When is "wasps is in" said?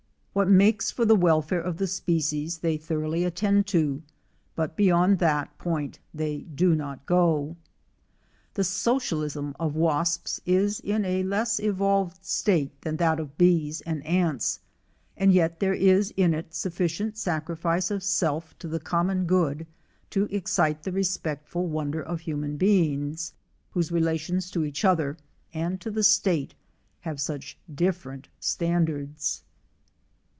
9.75-11.03